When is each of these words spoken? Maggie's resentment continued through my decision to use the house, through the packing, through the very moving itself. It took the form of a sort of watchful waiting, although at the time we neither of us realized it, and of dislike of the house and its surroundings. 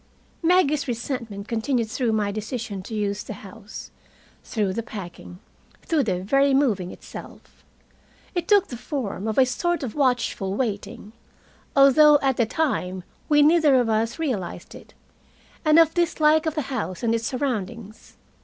Maggie's 0.41 0.87
resentment 0.87 1.47
continued 1.47 1.87
through 1.91 2.11
my 2.11 2.31
decision 2.31 2.81
to 2.81 2.95
use 2.95 3.21
the 3.21 3.33
house, 3.35 3.91
through 4.43 4.73
the 4.73 4.81
packing, 4.81 5.37
through 5.83 6.01
the 6.01 6.23
very 6.23 6.55
moving 6.55 6.89
itself. 6.89 7.63
It 8.33 8.47
took 8.47 8.69
the 8.69 8.77
form 8.77 9.27
of 9.27 9.37
a 9.37 9.45
sort 9.45 9.83
of 9.83 9.93
watchful 9.93 10.55
waiting, 10.55 11.13
although 11.75 12.17
at 12.23 12.37
the 12.37 12.47
time 12.47 13.03
we 13.29 13.43
neither 13.43 13.75
of 13.75 13.89
us 13.89 14.17
realized 14.17 14.73
it, 14.73 14.95
and 15.63 15.77
of 15.77 15.93
dislike 15.93 16.47
of 16.47 16.55
the 16.55 16.63
house 16.73 17.03
and 17.03 17.13
its 17.13 17.27
surroundings. 17.27 18.17